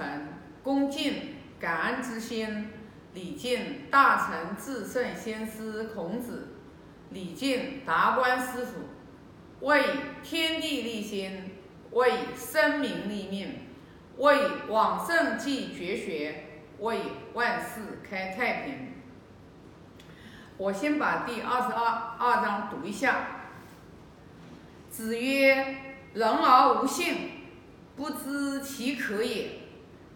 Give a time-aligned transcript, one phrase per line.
[0.00, 0.28] 诚、
[0.62, 2.68] 恭敬、感恩之心，
[3.12, 6.48] 礼敬大成至圣先师孔子，
[7.10, 9.84] 礼敬达观师傅，为
[10.22, 11.50] 天地立心，
[11.90, 13.66] 为生民立命，
[14.16, 16.44] 为往圣继绝学，
[16.78, 17.00] 为
[17.34, 18.94] 万世开太平。
[20.56, 23.26] 我先把第二十二二章读一下。
[24.90, 25.76] 子曰
[26.14, 27.30] ：“人而无信，
[27.96, 29.50] 不知其可也。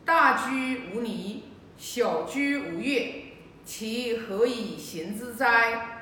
[0.05, 1.45] 大居无离，
[1.77, 3.24] 小居无月，
[3.65, 5.98] 其何以行之哉？”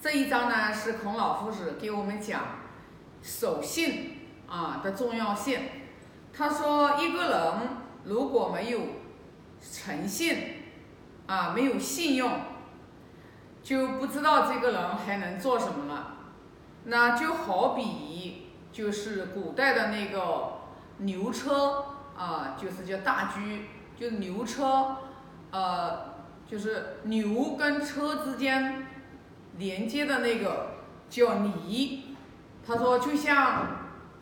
[0.00, 2.42] 这一章呢，是孔老夫子给我们讲
[3.22, 5.60] 守信啊的重要性。
[6.32, 7.52] 他说，一个人
[8.04, 8.80] 如果没有
[9.60, 10.36] 诚信
[11.26, 12.30] 啊，没有信用，
[13.62, 16.16] 就不知道这个人还能做什么了。
[16.84, 20.55] 那就好比就是古代的那个
[20.98, 21.84] 牛车
[22.16, 23.66] 啊，就是叫大驹，
[23.98, 24.96] 就是牛车，
[25.50, 26.14] 呃，
[26.46, 28.86] 就是牛跟车之间
[29.58, 30.76] 连接的那个
[31.08, 32.16] 叫犁。
[32.66, 33.66] 他说就像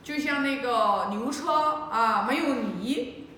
[0.03, 1.53] 就像那个牛车
[1.91, 3.29] 啊，没有犁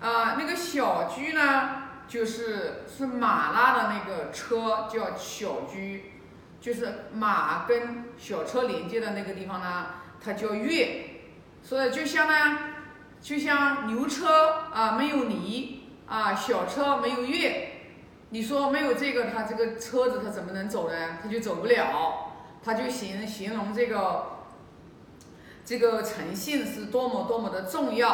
[0.00, 6.12] 啊，那个小驹呢，就是是马拉的那个车叫小驹。
[6.60, 9.86] 就是马跟小车连接的那个地方呢，
[10.20, 11.07] 它叫月，
[11.68, 12.58] 所以就像呢，
[13.20, 17.72] 就像牛车啊没有犁啊，小车没有月，
[18.30, 21.18] 你说没有这个，它这个车子它怎么能走呢？
[21.22, 22.32] 它就走不了，
[22.64, 24.38] 它就形形容这个
[25.62, 28.08] 这个诚信是多么多么的重要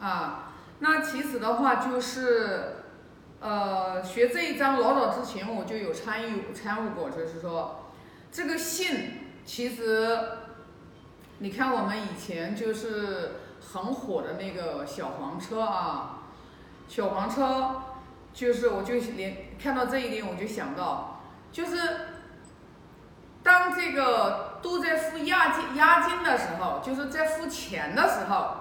[0.00, 0.52] 啊。
[0.80, 2.74] 那其实的话就是。
[3.40, 7.92] 呃，学这一章老早之前我就有参与参与过，就是说，
[8.32, 9.12] 这个信
[9.44, 10.18] 其实，
[11.38, 13.36] 你看我们以前就是
[13.72, 16.22] 很火的那个小黄车啊，
[16.88, 17.82] 小黄车，
[18.32, 21.20] 就是我就连看到这一点我就想到，
[21.52, 21.76] 就是
[23.42, 28.54] 当这个都在付押金押金的时候，就是在付钱的时候，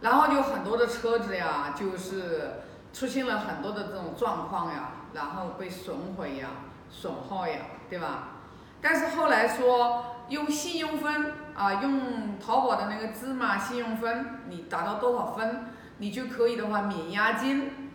[0.00, 2.62] 然后就很多的车子呀，就是。
[2.90, 6.48] 出现了很多的这种状况呀，然后被损毁呀、
[6.90, 7.58] 损耗呀，
[7.88, 8.28] 对吧？
[8.80, 15.66] 但是后来说用信用分啊，用淘宝的那个芝麻信用分，你达到多少分，
[15.98, 17.90] 你就可以的话免押金。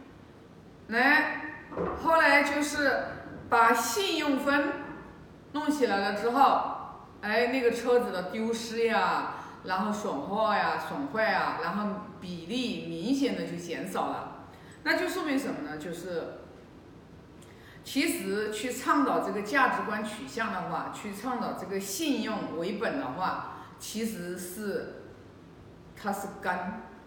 [0.87, 1.55] 来，
[2.03, 3.05] 后来就是
[3.49, 4.73] 把信用分
[5.53, 6.71] 弄起来了之后，
[7.21, 11.87] 哎，那个车子的丢失呀，然后损耗呀、损坏呀，然后
[12.19, 14.47] 比例明显的就减少了。
[14.83, 15.77] 那就说明什么呢？
[15.77, 16.39] 就是，
[17.85, 23.51] 其实去倡导这个价值观取向的话，去倡导这个信用为本的话，
[23.83, 24.93] 其实是，
[25.93, 26.57] 它是根，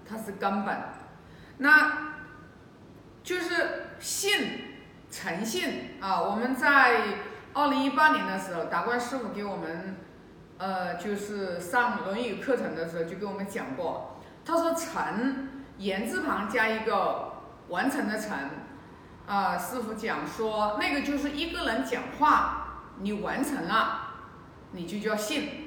[0.06, 0.76] 它是根本。
[1.56, 2.12] 那，
[3.22, 4.74] 就是信，
[5.10, 6.20] 诚信啊！
[6.20, 7.00] 我们在
[7.54, 9.96] 二零一八年的时候，达观师傅给我们，
[10.58, 15.48] 呃，就是上《论语》课程的时候，就给我们讲过，他说“诚”
[15.78, 17.32] 言字旁加一个。
[17.68, 18.38] 完成的成，
[19.26, 24.02] 啊，师傅讲说那个就是一个人讲话，你完成了，
[24.70, 25.65] 你就叫信。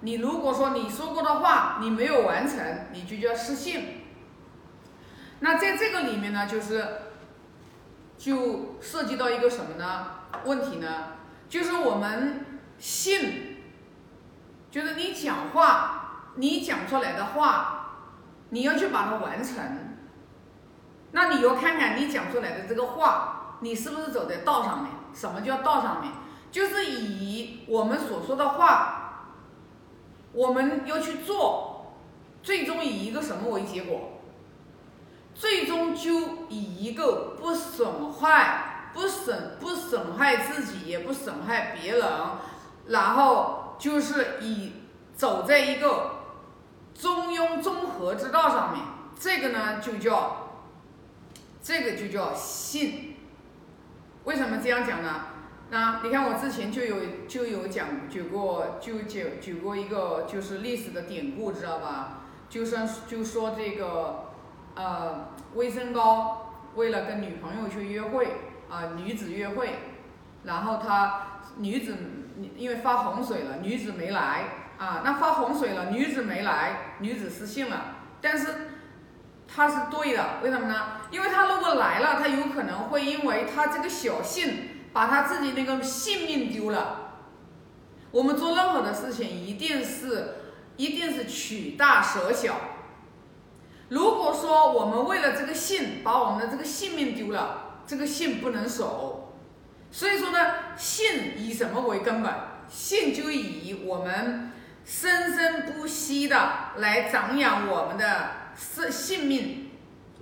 [0.00, 4.02] 你如果说你说过的话你没有完成，你就叫失信。
[5.40, 6.86] 那在这个里面呢，就是
[8.16, 10.06] 就涉及到一个什么呢？
[10.44, 10.88] 问题呢？
[11.48, 12.44] 就是我们
[12.78, 13.58] 信，
[14.70, 17.90] 就是你讲话，你讲出来的话，
[18.50, 19.56] 你要去把它完成。
[21.12, 24.92] 那你要看看你讲出来的这个话，你是不是走在道上面？
[25.14, 26.12] 什么叫道上面？
[26.50, 29.05] 就是以我们所说的话，
[30.36, 31.94] 我们要去做，
[32.42, 34.20] 最终以一个什么为结果？
[35.34, 42.04] 最终就以一个不损坏、不损不损害自己，也不损害别人，
[42.86, 44.72] 然后就是以
[45.14, 46.20] 走在一个
[46.94, 48.84] 中庸中和之道上面。
[49.18, 50.42] 这个呢，就叫。
[51.62, 53.16] 这个就叫信，
[54.22, 55.26] 为什么这样讲呢？
[55.70, 56.96] 那你看我之前就有
[57.26, 62.20] 就有讲举过，就举举过一个就是历史的典故，知道吧？
[62.48, 62.78] 就说
[63.08, 64.30] 就说这个
[64.74, 68.28] 呃，魏升高为了跟女朋友去约会
[68.70, 69.70] 啊，女子约会，
[70.44, 71.96] 然后他女子
[72.56, 74.44] 因为发洪水了，女子没来
[74.78, 78.46] 啊，那发洪水了，女子没来，女子失信了，但是。
[79.48, 80.74] 他是对的，为什么呢？
[81.12, 87.18] 因为他如果来了，他有可能会因为他这个小信，把他自己那个性命丢了。
[88.12, 90.36] 我们做任何的事情，一定是，
[90.78, 92.54] 一定是取大舍小，
[93.90, 99.34] 如果说我们为了这个信把我们的这个性命丢了，这个信不能守。
[99.90, 100.38] 所以说呢，
[100.78, 102.32] 信以什么为根本？
[102.66, 104.50] 信就以我们
[104.82, 109.72] 生生不息的来长养我们的生性命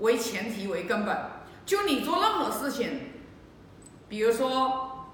[0.00, 1.16] 为前提为根本。
[1.64, 3.13] 就你做任何事情，
[4.14, 5.08] 比如说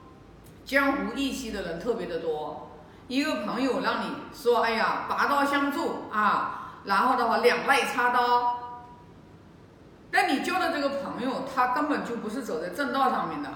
[0.67, 2.71] 江湖义气的人特别的多，
[3.09, 6.83] 一个朋友让你说，哎呀，拔刀相助啊。
[6.85, 8.85] 然后的话，两肋插刀。
[10.11, 13.49] 那你交的这个朋友，他根本就不是走在正道上面的。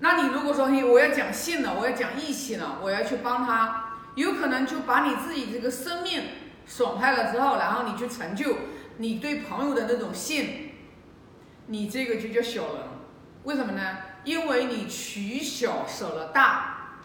[0.00, 6.24] 那你如果说嘿，我要讲信了，我要讲义气了，我要去帮他，有可能就把你自己这个生命
[6.66, 8.56] 损害了之后，然后你去成就
[8.96, 10.72] 你对朋友的那种信，
[11.66, 12.89] 你这个就叫小人。
[13.44, 13.98] 为什么呢？
[14.24, 16.96] 因为你取小舍了大，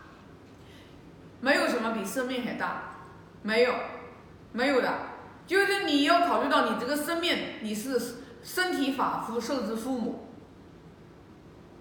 [1.39, 2.83] 没有什么比生命还大，
[3.41, 3.73] 没有。
[4.51, 4.89] 没有的，
[5.45, 10.29] 就是你要考虑到你这个生命，你是身体发肤受之父母。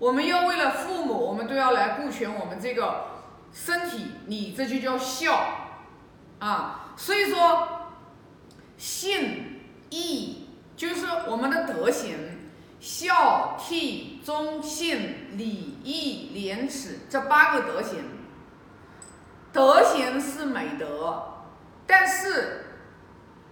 [0.01, 3.05] 我们要为了父母，我们都要来顾全我们这个
[3.53, 5.47] 身体，你这就叫孝
[6.41, 6.95] 啊。
[6.97, 7.93] 所以说，
[8.77, 9.61] 信
[9.91, 12.34] 义就是我们的德行，
[12.85, 18.05] 孝悌忠信礼义廉耻这八个德行。
[19.51, 21.47] 德行是美德，
[21.87, 22.61] 但是。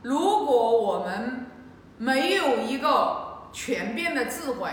[0.03, 1.47] 如果我们
[1.97, 4.69] 没有一个全变的智慧，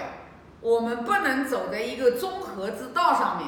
[0.60, 3.48] 我们不能走在一个中和之道上面，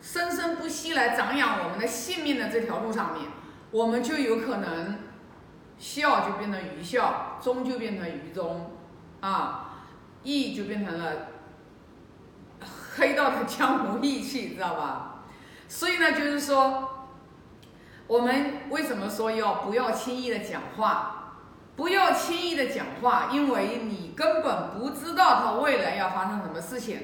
[0.00, 3.24] 生生不息来长养我们的性命的这条路上面，
[3.72, 5.00] 我们就有可能
[5.76, 8.70] 孝就变成愚孝，忠就变成愚忠，
[9.18, 9.75] 啊，
[10.22, 11.28] 义就变成了
[12.96, 15.24] 黑道的江湖义气，知道吧？
[15.68, 17.08] 所以呢，就是说，
[18.06, 21.12] 我们为什么说要不要轻易的讲话？
[21.76, 26.98] 不要轻易的讲话，因为你根本不知道他未来要发生什么事情。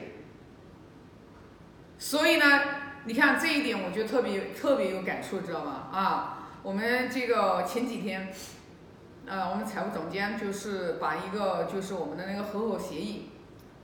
[1.99, 2.61] 所以呢，
[3.05, 5.89] 你看这一点我就特别特别有感触，知道吗？
[5.93, 8.33] 啊，我们这个前几天，
[9.27, 13.31] 呃，我们财务总监就是把一个就是我们的那个合伙协议，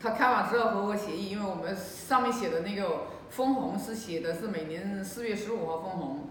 [0.00, 6.28] 他看完之后合伙协议，因为我们上面写的那个分红是写的是每年四月十五号分红，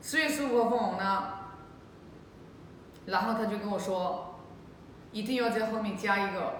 [0.00, 1.24] 四月十五号分红呢。
[3.06, 4.40] 然后他就跟我说，
[5.12, 6.54] 一定要在后面加一个，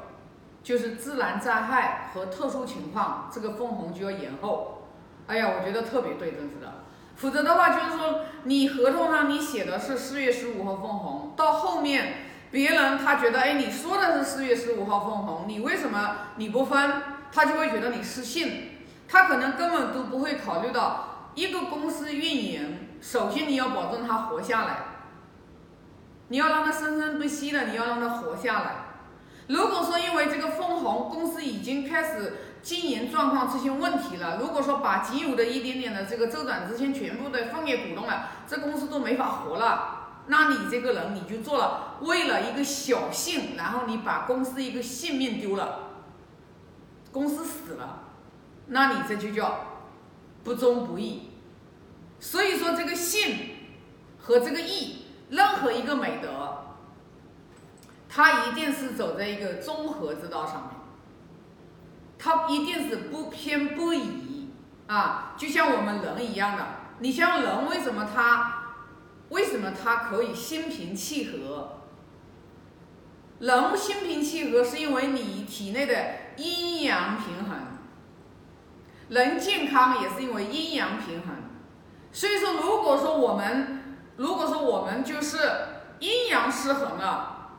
[0.63, 4.83] 就是自然灾害和特殊情况，这个分红就要延后。
[5.27, 6.73] 哎呀，我觉得特别对，真是的。
[7.17, 12.15] 否则的话，就是说你合同上你写的是四月十五号分红，到后面
[12.51, 17.03] 别人他觉得，哎，你说的是四月十五号分红，你为什么你不分？
[17.33, 24.77] 他就会觉得你失信，他可能根本都不会考虑到一个公司运营，首先你要保证它活下来。
[26.29, 28.77] 你要让它生生不息的，你要让它活下来。
[29.49, 39.96] 如果说因为这个分红，公司已经开始经营状况出现问题了，如果说把仅有的一点点的这个周转资金全部都分给股东了，这公司都没法活了，
[40.27, 45.91] 那你这个人你就做了为了一个小信，然后你把公司一个性命丢了，
[47.13, 48.01] 公司死了，
[48.67, 49.61] 那你这就叫
[50.45, 51.31] 不忠不义。
[52.21, 53.57] 所以说这个信
[54.19, 55.03] 和这个义。
[55.29, 56.29] 任何一个美德，
[58.09, 60.71] 它一定是走在一个综合之道上面，
[62.17, 64.51] 它一定是不偏不倚
[64.87, 66.65] 啊，就像我们人一样的。
[67.01, 68.66] 你像人，为什么他
[69.31, 71.83] 为什么他可以心平气和？
[73.39, 75.95] 人心平气和是因为你体内的
[76.37, 77.59] 阴阳平衡，
[79.09, 81.37] 人健康也是因为阴阳平衡。
[82.13, 83.83] 所以说，如果说我们。
[84.17, 85.37] 如果说我们就是
[85.99, 87.51] 阴阳失衡了，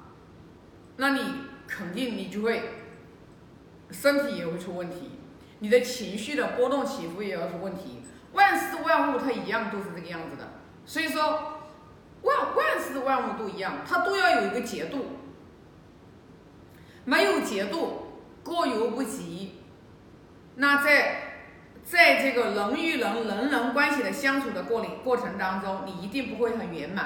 [0.96, 1.22] 那你
[1.68, 2.72] 肯定你就会
[3.92, 5.20] 身体也会出问题，
[5.60, 8.02] 你的情绪的波动起伏也要出问题。
[8.34, 10.50] 万事万物它一样都是这个样子的，
[10.84, 11.57] 所以说
[12.28, 15.06] 万万事万物都一样，它都要有一个节度，
[17.06, 19.62] 没有节度，过犹不及。
[20.56, 21.24] 那在。
[21.90, 27.06] 在这个人与人、人人关系的相处的过里过程当中，你一定不会很圆满，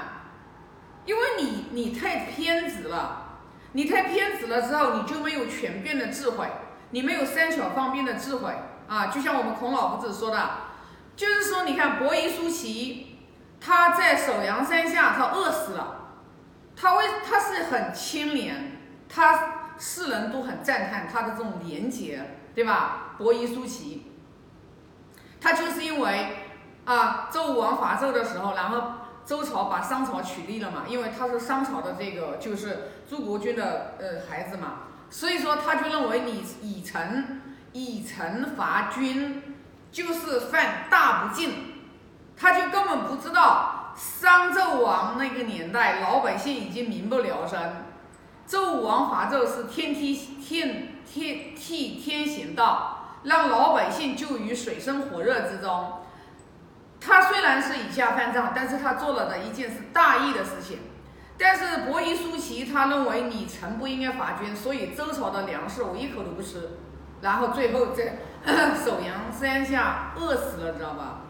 [1.05, 3.41] 因为你你太偏执了，
[3.73, 6.47] 你太偏执了之后，你就没有全变的智慧，
[6.89, 8.51] 你没有三巧方便的智慧
[8.87, 9.05] 啊！
[9.13, 10.49] 就像我们孔老夫子说的，
[11.15, 13.10] 就是说，你看伯夷叔齐，
[13.61, 16.15] 他在首阳山下，他饿死了，
[16.75, 18.77] 他为他是很清廉，
[19.07, 23.13] 他世人都很赞叹他的这种廉洁，对吧？
[23.19, 24.07] 伯夷叔齐。
[25.39, 26.37] 他就是因为
[26.85, 28.93] 啊，周武王伐纣的时候，然后
[29.25, 37.41] 周朝把商朝取缔了嘛，因为他是商朝的这个就是诸国君的呃孩子嘛，所以说他就认为你以臣
[37.73, 39.55] 以臣伐君
[39.91, 41.70] 就是犯大不敬，
[42.37, 47.85] 他就根本不知道商纣王那个年代老百姓已经民不聊生，
[48.47, 55.99] 纣王伐纣是天梯天天替天行道，让老百姓就于水深火热之中。
[56.99, 60.79] 他虽然是以下犯上，但是他做了的一件是大义的事情。
[61.37, 66.77] 但是伯夷叔齐他认为你臣不应该伐君，所以周朝的粮食我一口都不吃，
[67.21, 68.17] 然后最后在
[68.77, 71.21] 首阳山下饿死了，知道吧？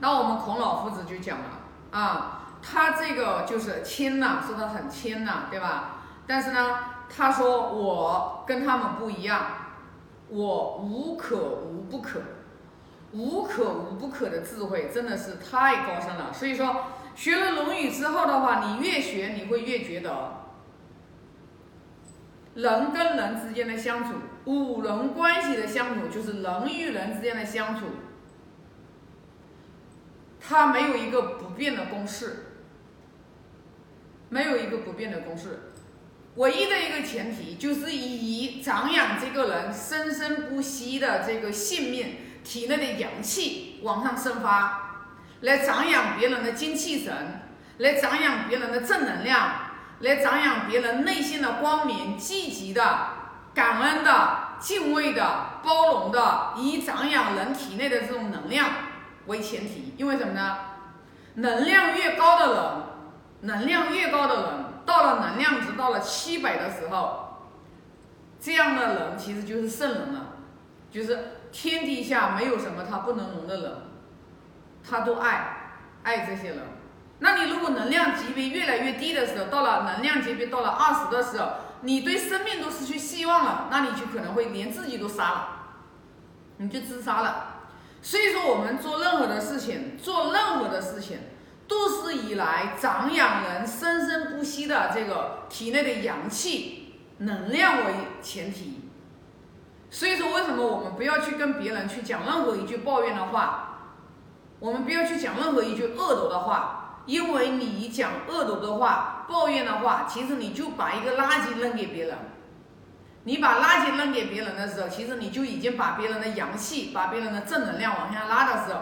[0.00, 1.44] 那我们孔老夫子就讲了
[1.90, 5.96] 啊，他这个就是谦呐，说他很谦呐，对吧？
[6.26, 6.78] 但是呢，
[7.08, 9.46] 他说我跟他们不一样，
[10.28, 12.20] 我无可无不可。
[13.10, 20.42] 无可无不可的智慧真的是太高深了，所以说学了《论语》之后的话，你越学你会越觉得，
[22.52, 27.86] 人跟人之间的相处，五伦关系的相处，就是人与人之间的相处，
[30.48, 32.46] 它没有一个不变的公式，
[34.30, 35.72] 没有一个不变的公式，
[36.36, 42.16] 唯一的一个前提就是以长养这个人生生不息的这个性命。
[42.44, 45.04] 体内的阳气往上生发，
[45.42, 47.42] 来长养别人的精气神，
[47.76, 49.52] 来长养别人的正能量，
[50.00, 53.08] 来长养别人内心的光明、积极的、
[53.52, 58.70] 感恩的、敬畏的、包容的，以长养人体内的这种能量。
[59.28, 59.94] 为前提。
[59.96, 60.58] 因为什么呢？
[61.34, 62.64] 能量越高的人，
[63.42, 67.46] 能量越高的人，到了能量值到了七百的时候，
[68.40, 70.26] 这样的人其实就是圣人了，
[70.90, 71.34] 就是。
[71.50, 73.72] 天底下没有什么他不能容的人，
[74.86, 76.58] 他都爱爱这些人。
[77.20, 85.48] 那你如果能量级别越来越低的时候，到了能量级别到了二十的时候，你对生命都失去希望了，那你就可能会连自己都杀了，
[86.58, 87.57] 你就自杀了。
[88.08, 91.18] 所以说，我们做任何的事情，做任何的事情，
[91.68, 98.88] 都是以来长养人生生不息的这个体内的阳气能量为前提。
[99.90, 103.90] 所以说，为什么我们不要去跟别人去讲任何一句抱怨的话？
[104.58, 112.16] 我们不要去讲任何一句恶毒的话，因为你讲恶毒的话、抱怨的话，其实你就把一个垃圾扔给别人。
[113.24, 118.80] 你把垃圾扔给别人的时候，其实你就已经把别人的阳气、把别人的正能量往下拉的时候，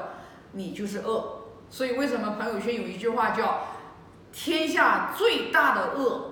[0.52, 1.42] 你就是恶。
[1.68, 3.66] 所以，为什么朋友圈有一句话叫
[4.32, 6.30] “天下最大的恶，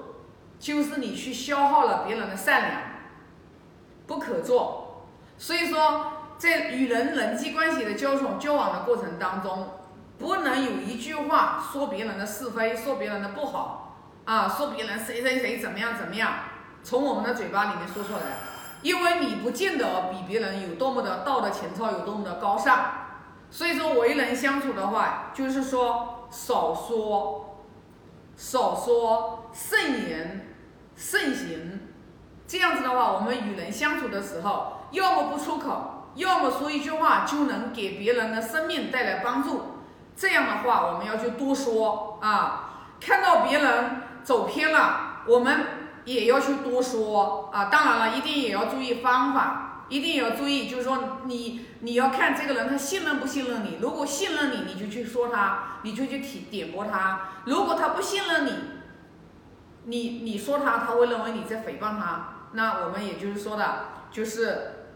[0.61, 2.81] 就是你去消耗了别人的善良”。
[4.07, 5.09] 不可做，
[5.39, 9.71] 所以说在与人人际关系的交往交往的过程当中，
[10.19, 13.97] 不能有一句话说别人的是非，说别人的不好
[14.27, 16.33] 啊，说别人谁谁谁怎么样怎么样，
[16.85, 18.21] 从我们的嘴巴里面说出来，
[18.83, 22.79] 因为你不见得比别人有多么的道德情操，有多么的高尚，
[23.51, 27.65] 所以说为人相处的话，就是说少说，
[28.37, 30.55] 少说慎言，
[30.95, 31.81] 慎行。
[32.47, 39.63] 这样子的话，我们与人相处的时候，要么不出口，要么说一句话就能给别人的生命带来帮助。
[40.15, 42.61] 这样的话，我们要去多说啊。
[43.01, 47.67] 看到别人走偏了，我们也要去多说啊。
[47.67, 53.79] 当然了，一定也要注意方法，一定也要注意，就是说你你要看这个人他信任不信任你。
[53.81, 58.53] 如果信任你，你就去说他，你就去提点拨他；如果他不信任你，
[59.85, 62.31] 你你说他，他会认为你在诽谤他。
[62.53, 64.89] 那我们也就是说的，就是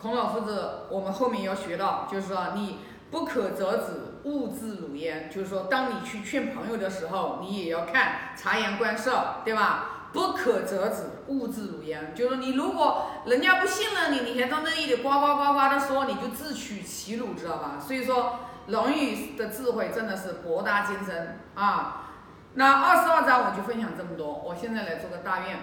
[0.00, 2.78] 孔老夫子，我们后面要学到，就是说你
[3.10, 5.30] 不可折子，勿自辱焉。
[5.30, 10.03] 就是说，当你去劝朋友的时候，你也要看察言观色，对吧？
[10.14, 12.14] 不可折子，勿自辱焉。
[12.14, 17.76] 就是你如果人家不信任你，你还在那里呱呱呱呱的说，你就自取其辱，知道吧？
[17.78, 18.38] 所以说，
[18.70, 22.12] 《论语》的智慧真的是博大精深啊。
[22.54, 25.58] 那二十二章我就分享这么多，我现在来做个大愿。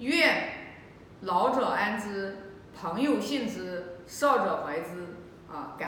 [0.00, 0.48] 愿
[1.20, 2.36] 老者安之，
[2.78, 5.14] 朋友信之，少者怀之。
[5.48, 5.82] 啊，感。